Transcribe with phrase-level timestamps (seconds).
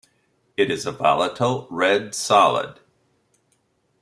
[0.57, 2.79] It is a volatile red solid.